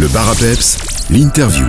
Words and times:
Le 0.00 0.08
bar 0.08 0.30
à 0.30 0.34
peps, 0.34 0.78
l'interview. 1.10 1.66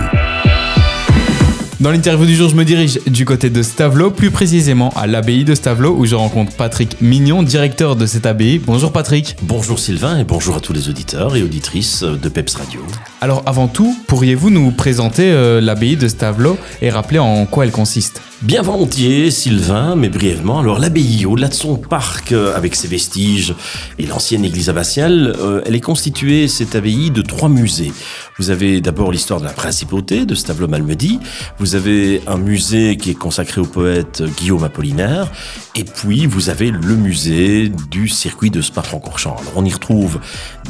Dans 1.80 1.90
l'interview 1.90 2.24
du 2.24 2.34
jour, 2.34 2.48
je 2.48 2.54
me 2.56 2.64
dirige 2.64 2.98
du 3.04 3.26
côté 3.26 3.50
de 3.50 3.62
Stavelot, 3.62 4.10
plus 4.10 4.30
précisément 4.30 4.88
à 4.96 5.06
l'abbaye 5.06 5.44
de 5.44 5.54
Stavelot, 5.54 5.94
où 5.98 6.06
je 6.06 6.14
rencontre 6.14 6.56
Patrick 6.56 7.02
Mignon, 7.02 7.42
directeur 7.42 7.94
de 7.94 8.06
cette 8.06 8.24
abbaye. 8.24 8.58
Bonjour 8.58 8.90
Patrick. 8.90 9.36
Bonjour 9.42 9.78
Sylvain 9.78 10.18
et 10.18 10.24
bonjour 10.24 10.56
à 10.56 10.60
tous 10.60 10.72
les 10.72 10.88
auditeurs 10.88 11.36
et 11.36 11.42
auditrices 11.42 12.04
de 12.04 12.28
Peps 12.30 12.54
Radio. 12.54 12.80
Alors 13.20 13.42
avant 13.44 13.68
tout, 13.68 13.94
pourriez-vous 14.06 14.48
nous 14.48 14.70
présenter 14.70 15.30
euh, 15.30 15.60
l'abbaye 15.60 15.96
de 15.96 16.08
Stavelot 16.08 16.56
et 16.80 16.88
rappeler 16.88 17.18
en 17.18 17.44
quoi 17.44 17.66
elle 17.66 17.70
consiste? 17.70 18.22
Bien 18.42 18.60
volontiers, 18.60 19.30
Sylvain, 19.30 19.94
mais 19.94 20.08
brièvement. 20.08 20.58
Alors, 20.58 20.80
l'abbaye, 20.80 21.26
au-delà 21.26 21.46
de 21.46 21.54
son 21.54 21.76
parc, 21.76 22.32
euh, 22.32 22.56
avec 22.56 22.74
ses 22.74 22.88
vestiges 22.88 23.54
et 24.00 24.06
l'ancienne 24.06 24.44
église 24.44 24.68
abbatiale, 24.68 25.36
euh, 25.38 25.62
elle 25.64 25.76
est 25.76 25.80
constituée, 25.80 26.48
cette 26.48 26.74
abbaye, 26.74 27.12
de 27.12 27.22
trois 27.22 27.48
musées. 27.48 27.92
Vous 28.40 28.50
avez 28.50 28.80
d'abord 28.80 29.12
l'histoire 29.12 29.38
de 29.38 29.44
la 29.44 29.52
principauté 29.52 30.26
de 30.26 30.34
Stavelot-Malmedy. 30.34 31.20
Vous 31.60 31.76
avez 31.76 32.20
un 32.26 32.36
musée 32.36 32.96
qui 32.96 33.10
est 33.10 33.14
consacré 33.14 33.60
au 33.60 33.64
poète 33.64 34.24
Guillaume 34.36 34.64
Apollinaire. 34.64 35.30
Et 35.76 35.84
puis, 35.84 36.26
vous 36.26 36.50
avez 36.50 36.72
le 36.72 36.96
musée 36.96 37.70
du 37.92 38.08
circuit 38.08 38.50
de 38.50 38.60
Spa-Francorchamps. 38.60 39.36
Alors, 39.38 39.52
on 39.54 39.64
y 39.64 39.72
retrouve 39.72 40.18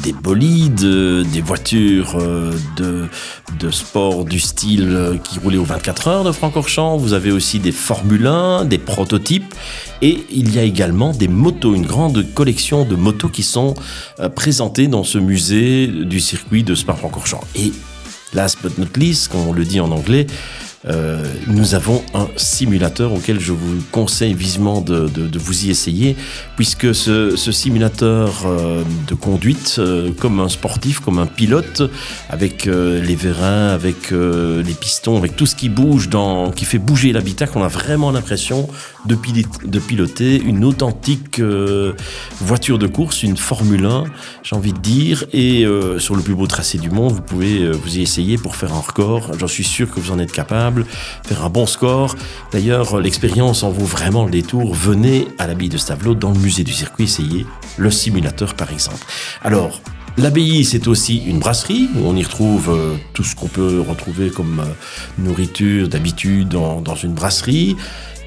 des 0.03 0.13
bolides, 0.13 0.83
euh, 0.83 1.23
des 1.23 1.41
voitures 1.41 2.19
de, 2.77 3.07
de 3.59 3.71
sport 3.71 4.25
du 4.25 4.39
style 4.39 5.19
qui 5.23 5.39
roulaient 5.39 5.57
aux 5.57 5.63
24 5.63 6.07
heures 6.07 6.23
de 6.23 6.31
Francorchamps. 6.31 6.97
Vous 6.97 7.13
avez 7.13 7.31
aussi 7.31 7.62
des 7.63 7.71
Formule 7.71 8.27
1, 8.27 8.65
des 8.65 8.77
prototypes 8.77 9.55
et 10.01 10.25
il 10.29 10.53
y 10.53 10.59
a 10.59 10.63
également 10.63 11.13
des 11.13 11.29
motos, 11.29 11.73
une 11.73 11.85
grande 11.85 12.25
collection 12.33 12.83
de 12.85 12.95
motos 12.95 13.29
qui 13.29 13.41
sont 13.41 13.73
euh, 14.19 14.29
présentées 14.29 14.87
dans 14.87 15.03
ce 15.03 15.17
musée 15.17 15.87
du 15.87 16.19
circuit 16.19 16.63
de 16.63 16.75
Spa-Francorchamps. 16.75 17.43
Et 17.55 17.71
last 18.33 18.59
but 18.61 18.77
not 18.77 18.97
least, 18.97 19.29
comme 19.29 19.47
on 19.47 19.53
le 19.53 19.63
dit 19.63 19.79
en 19.79 19.91
anglais, 19.91 20.27
euh, 20.85 21.23
nous 21.47 21.75
avons 21.75 22.03
un 22.13 22.27
simulateur 22.35 23.13
auquel 23.13 23.39
je 23.39 23.53
vous 23.53 23.81
conseille 23.91 24.33
vivement 24.33 24.81
de, 24.81 25.07
de, 25.07 25.27
de 25.27 25.39
vous 25.39 25.65
y 25.65 25.69
essayer, 25.69 26.15
puisque 26.55 26.93
ce, 26.93 27.35
ce 27.35 27.51
simulateur 27.51 28.43
euh, 28.45 28.83
de 29.07 29.15
conduite, 29.15 29.75
euh, 29.79 30.11
comme 30.19 30.39
un 30.39 30.49
sportif, 30.49 30.99
comme 30.99 31.19
un 31.19 31.25
pilote, 31.25 31.83
avec 32.29 32.67
euh, 32.67 33.01
les 33.01 33.15
vérins, 33.15 33.69
avec 33.69 34.11
les 34.11 34.73
pistons, 34.73 35.17
avec 35.17 35.35
tout 35.35 35.45
ce 35.45 35.55
qui 35.55 35.69
bouge, 35.69 36.09
dans, 36.09 36.51
qui 36.51 36.65
fait 36.65 36.77
bouger 36.77 37.11
l'habitacle, 37.11 37.53
on 37.55 37.63
a 37.63 37.67
vraiment 37.67 38.11
l'impression 38.11 38.67
de, 39.05 39.15
de, 39.65 39.79
piloter 39.79 40.41
une 40.41 40.63
authentique 40.63 41.41
voiture 42.39 42.77
de 42.77 42.87
course, 42.87 43.23
une 43.23 43.37
Formule 43.37 43.85
1, 43.85 44.05
j'ai 44.43 44.55
envie 44.55 44.73
de 44.73 44.79
dire, 44.79 45.25
et 45.33 45.65
sur 45.97 46.15
le 46.15 46.21
plus 46.21 46.35
beau 46.35 46.47
tracé 46.47 46.77
du 46.77 46.89
monde, 46.89 47.13
vous 47.13 47.21
pouvez 47.21 47.69
vous 47.71 47.97
y 47.97 48.01
essayer 48.01 48.37
pour 48.37 48.55
faire 48.55 48.73
un 48.73 48.79
record. 48.79 49.31
J'en 49.37 49.47
suis 49.47 49.63
sûr 49.63 49.89
que 49.91 49.99
vous 49.99 50.11
en 50.11 50.19
êtes 50.19 50.31
capable 50.31 50.72
faire 51.25 51.43
un 51.43 51.49
bon 51.49 51.65
score. 51.65 52.15
D'ailleurs, 52.51 52.99
l'expérience 52.99 53.63
en 53.63 53.69
vaut 53.69 53.85
vraiment 53.85 54.25
le 54.25 54.31
détour. 54.31 54.73
Venez 54.73 55.27
à 55.37 55.47
l'abbaye 55.47 55.69
de 55.69 55.77
Stavelot 55.77 56.15
dans 56.15 56.31
le 56.31 56.39
musée 56.39 56.63
du 56.63 56.73
circuit, 56.73 57.05
essayez 57.05 57.45
le 57.77 57.91
simulateur 57.91 58.55
par 58.55 58.71
exemple. 58.71 59.05
Alors, 59.43 59.81
L'abbaye, 60.15 60.63
c'est 60.63 60.87
aussi 60.87 61.23
une 61.25 61.39
brasserie 61.39 61.89
on 62.05 62.15
y 62.15 62.23
retrouve 62.23 62.69
euh, 62.69 62.95
tout 63.13 63.23
ce 63.23 63.35
qu'on 63.35 63.47
peut 63.47 63.79
retrouver 63.79 64.29
comme 64.29 64.59
euh, 64.59 64.63
nourriture 65.17 65.89
d'habitude 65.89 66.49
dans, 66.49 66.81
dans, 66.81 66.93
une 66.93 67.13
brasserie. 67.13 67.75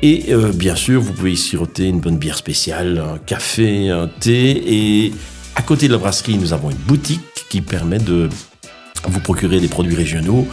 Et 0.03 0.35
euh, 0.35 0.51
bien 0.53 0.75
sûr, 0.75 1.01
vous 1.01 1.13
pouvez 1.13 1.33
y 1.33 1.37
siroter 1.37 1.87
une 1.87 2.01
bonne 2.01 2.19
bière 2.19 2.37
spéciale, 2.37 2.99
un 2.99 3.19
café, 3.19 3.89
un 3.89 4.09
thé. 4.09 4.63
Et 4.67 5.13
à 5.55 5.63
côté 5.63 5.87
de 5.87 5.93
la 5.93 5.99
brasserie, 5.99 6.37
nous 6.39 6.53
avons 6.53 6.71
une 6.71 6.77
boutique 6.77 7.47
qui 7.49 7.61
permet 7.61 7.99
de 7.99 8.29
vous 9.05 9.21
procurer 9.21 9.61
des 9.61 9.69
produits 9.69 9.95
régionaux 9.95 10.47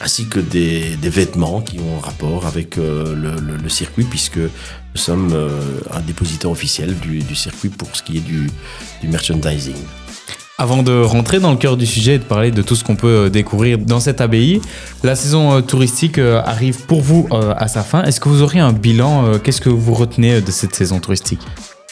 ainsi 0.00 0.26
que 0.26 0.40
des, 0.40 0.96
vêtements 1.02 1.60
qui 1.60 1.78
ont 1.78 1.98
rapport 2.00 2.46
avec 2.46 2.78
euh, 2.78 3.14
le, 3.62 3.68
circuit, 3.68 4.04
puisque 4.04 4.38
nous 4.38 4.50
sommes 4.96 5.32
euh, 5.32 5.80
un 5.92 6.00
dépositeur 6.00 6.50
officiel 6.50 6.96
du, 6.98 7.34
circuit 7.34 7.68
pour 7.68 7.88
ce 7.94 8.02
qui 8.02 8.18
est 8.18 8.20
du, 8.20 8.50
du 9.00 9.08
merchandising. 9.08 9.76
Avant 10.58 10.82
de 10.82 11.02
rentrer 11.02 11.38
dans 11.38 11.50
le 11.50 11.58
cœur 11.58 11.76
du 11.76 11.84
sujet 11.86 12.14
et 12.14 12.18
de 12.18 12.24
parler 12.24 12.50
de 12.50 12.62
tout 12.62 12.76
ce 12.76 12.84
qu'on 12.84 12.96
peut 12.96 13.28
découvrir 13.28 13.76
dans 13.76 14.00
cette 14.00 14.22
abbaye, 14.22 14.60
la 15.04 15.14
saison 15.14 15.52
euh, 15.52 15.60
touristique 15.60 16.18
arrive 16.18 16.86
pour 16.86 17.02
vous 17.02 17.28
à 17.30 17.68
sa 17.68 17.82
fin. 17.82 18.02
Est-ce 18.04 18.20
que 18.20 18.28
vous 18.28 18.42
auriez 18.42 18.60
un 18.60 18.72
bilan 18.72 19.38
Qu'est-ce 19.38 19.60
que 19.60 19.68
vous 19.68 19.94
retenez 19.94 20.40
de 20.40 20.50
cette 20.50 20.74
saison 20.74 20.98
touristique? 20.98 21.46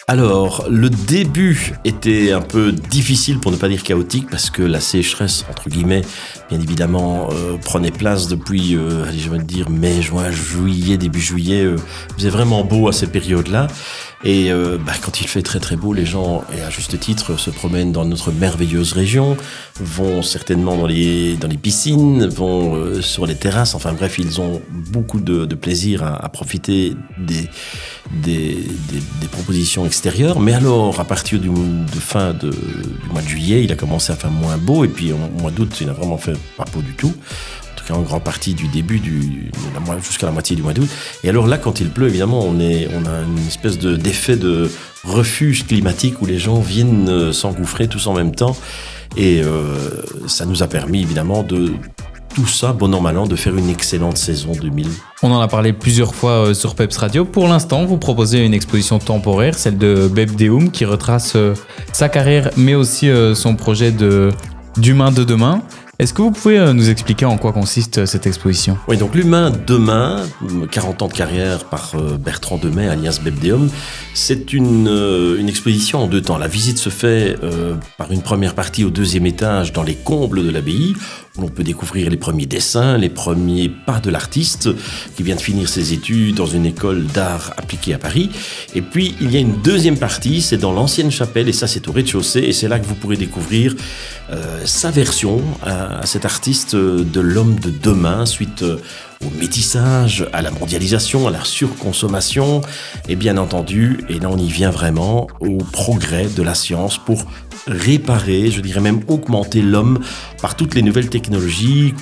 Alors, 0.07 0.67
le 0.69 0.91
début 0.91 1.73
était 1.87 2.33
un 2.33 2.43
peu 2.43 2.73
difficile 2.73 3.39
pour 3.39 3.51
ne 3.51 3.57
pas 3.57 3.69
dire 3.69 3.83
chaotique 3.83 4.29
parce 4.31 4.51
que 4.51 4.63
la 4.63 4.81
sécheresse, 4.81 5.47
entre 5.51 5.71
guillemets, 5.71 6.03
bien 6.51 6.61
évidemment, 6.61 7.31
euh, 7.33 7.57
prenait 7.57 7.91
place 7.91 8.29
depuis, 8.29 8.77
euh, 8.77 9.07
allez, 9.09 9.19
je 9.19 9.31
vais 9.31 9.39
dire, 9.39 9.71
mai, 9.71 10.03
juin, 10.03 10.31
juillet, 10.31 10.99
début 10.99 11.21
juillet. 11.21 11.65
Euh, 11.65 11.77
faisait 12.17 12.29
vraiment 12.29 12.65
beau 12.65 12.89
à 12.89 12.93
ces 12.93 13.07
périodes-là. 13.07 13.69
Et 14.25 14.51
euh, 14.51 14.79
bah, 14.79 14.95
quand 15.03 15.21
il 15.21 15.29
fait 15.29 15.43
très 15.43 15.61
très 15.61 15.77
beau, 15.77 15.93
les 15.93 16.07
gens, 16.07 16.45
et 16.57 16.63
à 16.63 16.71
juste 16.71 16.99
titre, 16.99 17.39
se 17.39 17.51
promènent 17.51 17.93
dans 17.93 18.07
notre 18.07 18.33
merveilleuse 18.33 18.95
région, 18.95 19.37
vont 19.79 20.23
certainement 20.23 20.77
dans 20.77 20.87
les, 20.87 21.37
dans 21.37 21.47
les 21.47 21.59
piscines, 21.59 22.27
vont 22.27 22.75
euh, 22.75 23.03
sur 23.03 23.27
les 23.27 23.35
terrasses, 23.35 23.75
enfin 23.75 23.93
bref, 23.93 24.19
ils 24.19 24.41
ont 24.41 24.63
beaucoup 24.71 25.21
de, 25.21 25.45
de 25.45 25.55
plaisir 25.55 26.03
à, 26.03 26.25
à, 26.25 26.29
profiter 26.31 26.95
des, 27.19 27.51
des, 28.23 28.57
des, 29.21 29.29
propositions 29.31 29.85
Mais 30.41 30.55
alors, 30.55 31.01
à 31.01 31.05
partir 31.05 31.39
du, 31.39 31.49
de 31.49 32.01
fin 32.01 32.33
du 32.35 32.51
mois 33.13 33.23
de 33.23 33.29
juillet, 33.29 33.65
il 33.65 33.73
a 33.73 33.77
commencé 33.77 34.13
à 34.13 34.17
faire 34.17 34.31
moins 34.31 34.57
beau, 34.57 34.85
et 34.85 34.89
puis 34.89 35.13
au 35.13 35.19
mois 35.41 35.51
d'août, 35.51 35.77
il 35.81 35.89
a 35.89 35.93
vraiment 35.93 36.19
fait 36.19 36.37
pas 36.57 36.65
beau 36.73 36.83
du 36.83 36.93
tout 36.95 37.15
en 37.93 38.03
grande 38.03 38.23
partie 38.23 38.55
du 38.55 38.69
début 38.69 38.99
du 38.99 39.51
jusqu'à 40.03 40.27
la 40.27 40.33
moitié 40.33 40.57
du 40.57 40.63
mois 40.63 40.73
d'août. 40.73 40.89
Et 41.23 41.29
alors 41.29 41.47
là, 41.47 41.59
quand 41.59 41.81
il 41.81 41.91
pleut, 41.91 42.09
évidemment, 42.09 42.45
on 42.45 42.61
a 42.61 42.65
une 42.65 43.47
espèce 43.47 43.79
de 43.79 43.97
d'effet 43.97 44.37
de 44.37 44.71
refuge 45.05 45.67
climatique 45.67 46.23
où 46.23 46.27
les 46.27 46.39
gens 46.39 46.61
viennent 46.61 47.09
euh, 47.09 47.33
s'engouffrer 47.33 47.89
tous 47.89 48.07
en 48.07 48.15
même 48.15 48.35
temps. 48.35 48.57
Et 49.17 49.43
euh, 49.45 49.77
ça 50.27 50.47
nous 50.47 50.63
a 50.63 50.67
permis 50.67 51.03
évidemment 51.03 51.43
de 51.43 51.73
tout 52.35 52.47
ça, 52.47 52.73
bon 52.73 52.93
an, 52.95 53.01
mal 53.01 53.17
an, 53.17 53.27
de 53.27 53.37
faire 53.37 53.57
une 53.57 53.71
excellente 53.71 54.19
saison 54.19 54.53
2000. 54.61 54.89
On 55.23 55.31
en 55.31 55.41
a 55.41 55.49
parlé 55.49 55.73
plusieurs 55.73 56.15
fois 56.15 56.49
euh, 56.49 56.55
sur 56.55 56.75
Peps 56.75 56.97
Radio. 56.97 57.25
Pour 57.25 57.49
l'instant, 57.49 57.85
vous 57.85 57.97
proposez 57.97 58.45
une 58.45 58.55
exposition 58.55 58.99
temporaire, 58.99 59.57
celle 59.57 59.79
de 59.79 60.09
Beb 60.09 60.35
Deum, 60.35 60.71
qui 60.71 60.85
retrace 60.85 61.37
sa 61.93 62.09
carrière, 62.09 62.51
mais 62.57 62.75
aussi 62.75 63.09
son 63.35 63.55
projet 63.57 63.93
de 63.93 64.31
d'humain 64.77 65.13
de 65.13 65.23
demain. 65.23 65.63
Est-ce 66.01 66.13
que 66.13 66.23
vous 66.23 66.33
pouvez 66.33 66.59
euh, 66.59 66.73
nous 66.73 66.91
expliquer 66.91 67.25
en 67.25 67.39
quoi 67.39 67.53
consiste 67.53 67.99
euh, 67.99 68.07
cette 68.07 68.27
exposition? 68.27 68.77
Oui, 68.89 68.97
donc 68.97 69.15
l'humain 69.15 69.53
demain, 69.65 70.23
40 70.73 71.03
ans 71.03 71.09
de 71.09 71.13
carrière 71.13 71.67
par 71.67 71.93
euh, 71.95 72.17
Bertrand 72.17 72.59
Demey, 72.59 72.89
alias 72.89 73.21
Bebdeum, 73.23 73.71
c'est 74.13 74.53
une, 74.53 74.89
une 75.39 75.49
exposition 75.49 76.01
en 76.01 76.07
deux 76.09 76.21
temps. 76.21 76.37
La 76.37 76.49
visite 76.49 76.79
se 76.79 76.89
fait 76.89 77.37
euh, 77.45 77.77
par 77.97 78.11
une 78.11 78.23
première 78.23 78.55
partie 78.55 78.83
au 78.83 78.91
deuxième 78.91 79.25
étage 79.25 79.73
dans 79.73 79.85
les 79.85 79.95
combles 79.95 80.45
de 80.45 80.51
l'abbaye, 80.51 80.97
l'on 81.39 81.49
peut 81.49 81.65
découvrir 81.65 82.11
les 82.11 82.17
premiers 82.17 82.47
dessins, 82.47 82.97
les 82.97 83.09
premiers 83.09 83.69
pas 83.69 83.99
de 83.99 84.09
l'artiste 84.09 84.69
qui 85.17 85.25
vient 85.25 85.35
de 85.35 85.41
finir 85.41 85.69
ses 85.69 85.93
études 85.93 86.37
dans 86.37 86.47
une 86.47 86.65
école 86.65 87.07
d'art 87.07 87.53
appliqué 87.57 87.93
à 87.93 87.99
Paris. 87.99 88.31
Et 88.77 88.83
puis, 88.83 89.17
il 89.21 89.33
y 89.33 89.37
a 89.37 89.41
une 89.41 89.61
deuxième 89.61 89.99
partie, 89.99 90.41
c'est 90.41 90.59
dans 90.59 90.73
l'ancienne 90.73 91.11
chapelle, 91.11 91.49
et 91.49 91.53
ça 91.53 91.67
c'est 91.67 91.89
au 91.89 91.93
rez-de-chaussée, 91.93 92.41
et 92.41 92.53
c'est 92.53 92.69
là 92.69 92.79
que 92.79 92.87
vous 92.87 92.95
pourrez 92.95 93.17
découvrir 93.17 93.75
euh, 94.31 94.61
sa 94.65 94.93
version 94.93 95.43
à, 95.65 96.07
cet 96.07 96.25
artiste 96.25 96.77
de 96.77 97.21
l'homme 97.21 97.59
de 97.59 97.71
demain, 97.71 98.27
suite 98.27 98.63
euh, 98.63 98.79
au 99.25 99.31
métissage, 99.39 100.27
à 100.33 100.43
la 100.43 100.51
mondialisation, 100.51 101.29
à 101.29 101.31
la 101.31 101.45
surconsommation, 101.45 102.63
et 103.09 103.17
bien 103.17 103.37
entendu, 103.37 104.05
et 104.09 104.19
là 104.19 104.29
on 104.31 104.39
y 104.39 104.49
vient 104.49 104.71
vraiment, 104.71 105.27
au 105.41 105.59
progrès 105.59 106.27
de 106.27 106.43
la 106.43 106.55
science 106.55 106.99
pour 106.99 107.25
réparer, 107.67 108.51
je 108.51 108.61
dirais 108.61 108.81
même 108.81 109.01
augmenter 109.09 109.63
l'homme 109.63 110.01
par 110.41 110.57
toutes 110.57 110.75
les 110.75 110.83
nouvelles 110.83 111.09
technologies 111.09 111.95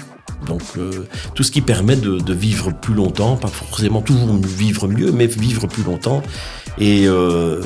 donc 0.47 0.63
euh, 0.77 1.07
tout 1.35 1.43
ce 1.43 1.51
qui 1.51 1.61
permet 1.61 1.97
de, 1.97 2.33
vivre 2.33 2.73
plus 2.73 2.95
longtemps, 2.95 3.37
pas 3.37 3.49
forcément 3.49 4.01
toujours 4.01 4.35
vivre 4.35 4.89
mieux, 4.89 5.13
mais 5.13 5.27
vivre 5.27 5.67
plus 5.67 5.83
longtemps. 5.83 6.23
Et 6.79 7.07
euh, 7.07 7.61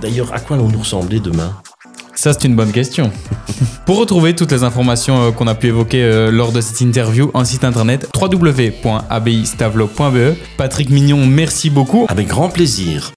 d'ailleurs, 0.00 0.32
à 0.32 0.40
quoi 0.40 0.56
allons-nous 0.56 0.80
ressembler 0.80 1.20
demain? 1.20 1.52
Ça, 2.22 2.32
c'est 2.32 2.44
une 2.44 2.54
bonne 2.54 2.70
question. 2.70 3.10
Pour 3.84 3.98
retrouver 3.98 4.36
toutes 4.36 4.52
les 4.52 4.62
informations 4.62 5.24
euh, 5.24 5.32
qu'on 5.32 5.48
a 5.48 5.56
pu 5.56 5.66
évoquer 5.66 6.04
euh, 6.04 6.30
lors 6.30 6.52
de 6.52 6.60
cette 6.60 6.80
interview, 6.80 7.32
un 7.34 7.44
site 7.44 7.64
internet 7.64 8.08
www.abbaystavlo.be. 8.14 10.36
Patrick 10.56 10.90
Mignon, 10.90 11.26
merci 11.26 11.68
beaucoup. 11.68 12.06
Avec 12.08 12.28
grand 12.28 12.48
plaisir. 12.48 13.10